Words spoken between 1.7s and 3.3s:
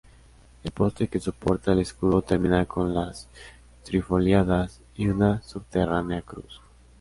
el escudo termina con las